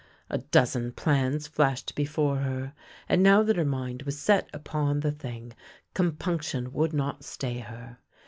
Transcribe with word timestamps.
A 0.31 0.39
dozen 0.39 0.93
plans 0.93 1.45
flashed 1.45 1.93
before 1.93 2.37
her, 2.37 2.73
and 3.07 3.21
now 3.21 3.43
that 3.43 3.55
her 3.55 3.63
mind 3.63 4.01
was 4.01 4.17
set 4.17 4.49
upon 4.51 5.01
the 5.01 5.11
thing, 5.11 5.53
compunction 5.93 6.73
would 6.73 6.91
not 6.91 7.23
stay 7.23 7.59
her. 7.59 7.99